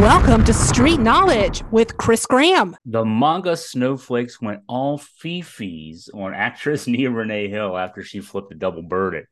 [0.00, 2.74] Welcome to Street Knowledge with Chris Graham.
[2.86, 8.54] The MAGA snowflakes went all fifis on actress Nia Renee Hill after she flipped a
[8.54, 9.26] double bird at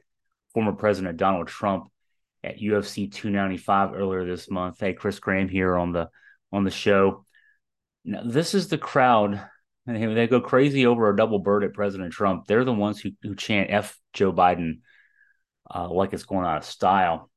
[0.53, 1.91] former President Donald Trump
[2.45, 4.79] at UFC 295 earlier this month.
[4.79, 6.11] Hey, Chris Graham here on the
[6.53, 7.25] on the show.
[8.05, 9.41] Now, this is the crowd.
[9.87, 12.47] They go crazy over a double bird at President Trump.
[12.47, 14.81] They're the ones who, who chant F Joe Biden
[15.75, 17.30] uh, like it's going out of style.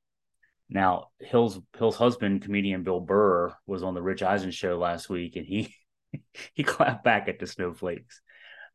[0.69, 5.35] Now, Hill's Hill's husband, comedian Bill Burr, was on the Rich Eisen show last week,
[5.35, 5.75] and he
[6.53, 8.21] he clapped back at the snowflakes.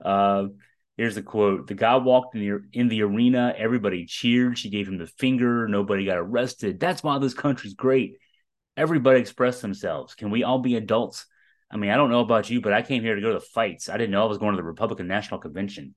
[0.04, 0.46] Uh,
[0.96, 3.54] here's the quote: "The guy walked in the in the arena.
[3.56, 4.58] Everybody cheered.
[4.58, 5.66] She gave him the finger.
[5.66, 6.78] Nobody got arrested.
[6.78, 8.18] That's why this country's great.
[8.76, 10.14] Everybody expressed themselves.
[10.14, 11.26] Can we all be adults?
[11.70, 13.40] I mean, I don't know about you, but I came here to go to the
[13.40, 13.88] fights.
[13.88, 15.94] I didn't know I was going to the Republican National Convention.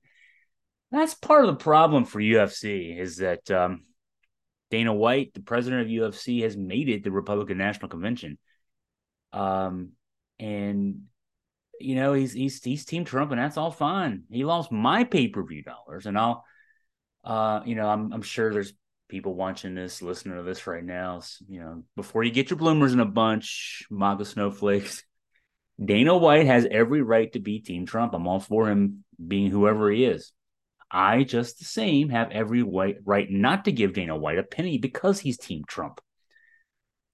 [0.90, 3.84] That's part of the problem for UFC is that." Um,
[4.72, 8.38] Dana White, the president of UFC, has made it the Republican National Convention.
[9.30, 9.90] Um,
[10.38, 11.02] and
[11.78, 14.22] you know he's he's he's Team Trump, and that's all fine.
[14.30, 16.42] He lost my pay per view dollars, and I'll,
[17.22, 18.72] uh, you know, I'm I'm sure there's
[19.08, 21.20] people watching this, listening to this right now.
[21.20, 25.04] So, you know, before you get your bloomers in a bunch, MAGA snowflakes.
[25.84, 28.14] Dana White has every right to be Team Trump.
[28.14, 30.32] I'm all for him being whoever he is.
[30.92, 35.18] I just the same have every right not to give Dana White a penny because
[35.18, 36.00] he's Team Trump.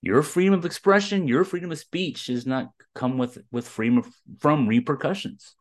[0.03, 4.09] Your freedom of expression, your freedom of speech does not come with with freedom of,
[4.41, 5.55] from repercussions.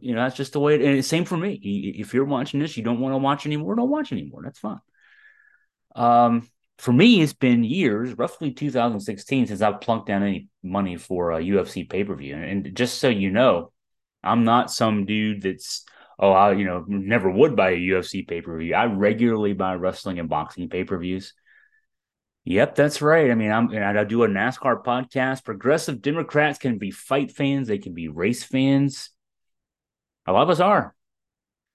[0.00, 0.74] You know that's just the way.
[0.74, 1.54] It, and same for me.
[1.62, 3.76] If you're watching this, you don't want to watch anymore.
[3.76, 4.40] Don't watch anymore.
[4.42, 4.80] That's fine.
[5.94, 11.32] Um, for me, it's been years, roughly 2016, since I've plunked down any money for
[11.32, 12.36] a UFC pay per view.
[12.36, 13.70] And just so you know,
[14.24, 15.84] I'm not some dude that's
[16.18, 18.74] oh, I you know never would buy a UFC pay per view.
[18.74, 21.34] I regularly buy wrestling and boxing pay per views.
[22.44, 23.30] Yep, that's right.
[23.30, 25.44] I mean, I'm and I do a NASCAR podcast.
[25.44, 29.10] Progressive Democrats can be fight fans, they can be race fans.
[30.26, 30.94] A lot of us are.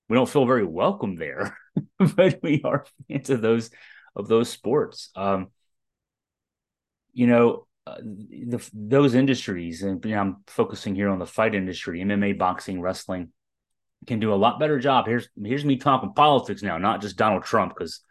[0.07, 1.57] We don't feel very welcome there,
[2.15, 3.71] but we are fans of those
[4.15, 5.09] of those sports.
[5.15, 5.47] Um,
[7.13, 11.55] you know, uh, the, those industries, and you know, I'm focusing here on the fight
[11.55, 13.31] industry, MMA, boxing, wrestling
[14.07, 15.05] can do a lot better job.
[15.05, 18.01] Here's here's me talking politics now, not just Donald Trump, because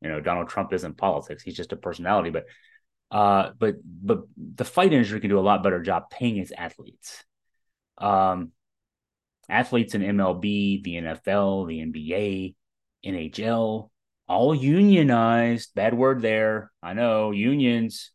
[0.00, 2.30] you know Donald Trump isn't politics; he's just a personality.
[2.30, 2.46] But
[3.10, 7.24] uh, but but the fight industry can do a lot better job paying its athletes.
[7.98, 8.52] Um,
[9.48, 12.54] athletes in MLB, the NFL, the NBA,
[13.04, 13.90] NHL,
[14.28, 15.74] all unionized.
[15.74, 16.72] Bad word there.
[16.82, 18.10] I know unions,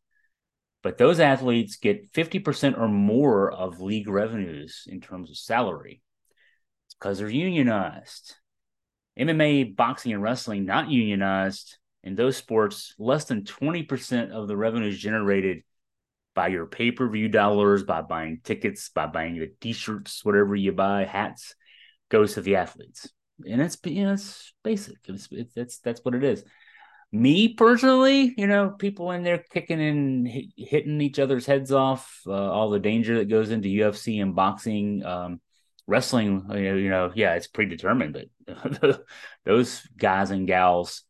[0.84, 6.02] but those athletes get 50% or more of league revenues in terms of salary
[7.02, 8.36] because they're unionized.
[9.20, 11.78] MMA, boxing, and wrestling not unionized.
[12.04, 15.64] In those sports, less than 20% of the revenues generated
[16.34, 20.56] by your pay per view dollars, by buying tickets, by buying the t shirts, whatever
[20.56, 21.56] you buy, hats,
[22.10, 23.10] goes to the athletes.
[23.48, 24.96] And it's, you know, it's basic.
[25.06, 26.44] It's, it's, that's, that's what it is.
[27.12, 32.32] Me personally, you know, people in there kicking and hitting each other's heads off, uh,
[32.32, 35.06] all the danger that goes into UFC and boxing.
[35.06, 35.42] Um,
[35.92, 39.06] wrestling, you know, yeah, it's predetermined, but
[39.46, 41.04] those guys and gals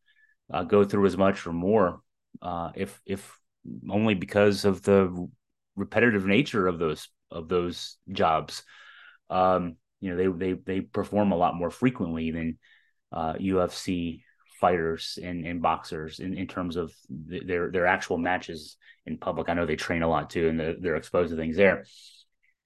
[0.51, 2.01] uh, go through as much or more,
[2.41, 3.37] uh, if if
[3.87, 5.29] only because of the
[5.75, 8.63] repetitive nature of those of those jobs.
[9.29, 12.57] Um, you know, they they they perform a lot more frequently than
[13.13, 14.23] uh, UFC
[14.59, 19.47] fighters and, and boxers in, in terms of their their actual matches in public.
[19.47, 21.85] I know they train a lot too, and they're exposed to things there.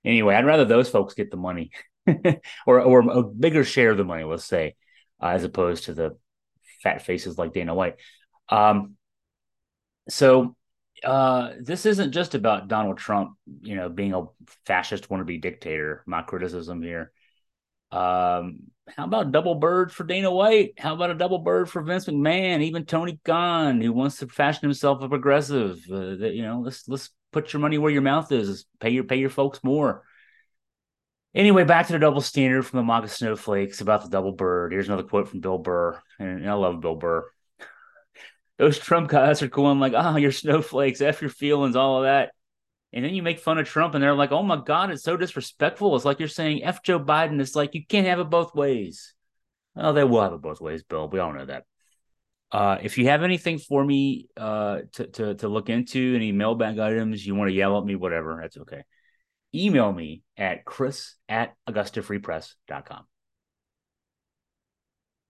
[0.06, 1.72] Anyway, I'd rather those folks get the money
[2.68, 4.76] or or a bigger share of the money, let's say,
[5.22, 6.18] uh, as opposed to the
[6.84, 7.96] fat faces like Dana White.
[8.50, 8.96] Um,
[10.10, 10.56] so
[11.04, 14.26] uh, this isn't just about Donald Trump, you know, being a
[14.66, 16.04] fascist wannabe dictator.
[16.06, 17.12] My criticism here.
[17.92, 18.60] Um,
[18.96, 20.74] how about double bird for Dana White?
[20.78, 22.62] How about a double bird for Vince McMahon?
[22.62, 25.80] Even Tony Khan, who wants to fashion himself a progressive.
[25.92, 28.66] Uh, that, you know, let's let's put your money where your mouth is.
[28.80, 30.04] Pay your pay your folks more.
[31.36, 34.72] Anyway, back to the double standard from the MAGA Snowflakes about the double bird.
[34.72, 37.30] Here's another quote from Bill Burr, and I love Bill Burr.
[38.58, 42.32] Those Trump guys are going like, "Oh, your snowflakes, f your feelings, all of that,"
[42.94, 45.18] and then you make fun of Trump, and they're like, "Oh my God, it's so
[45.18, 47.42] disrespectful." It's like you're saying f Joe Biden.
[47.42, 49.14] It's like you can't have it both ways.
[49.76, 51.10] Well, they will have it both ways, Bill.
[51.10, 51.66] We all know that.
[52.50, 56.80] Uh, if you have anything for me uh, to, to to look into, any mailbag
[56.80, 58.84] items you want to yell at me, whatever, that's okay
[59.54, 63.06] email me at chris at augustafreepress.com.